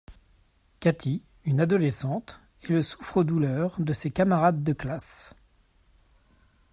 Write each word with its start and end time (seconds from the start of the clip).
Kathy, 0.79 1.21
une 1.45 1.59
adolescente, 1.59 2.41
est 2.63 2.69
le 2.69 2.81
souffre-douleur 2.81 3.75
de 3.77 3.93
ses 3.93 4.09
camarades 4.09 4.63
de 4.63 4.73
classe. 4.73 5.35